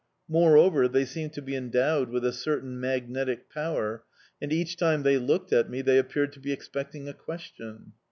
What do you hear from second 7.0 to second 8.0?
a question.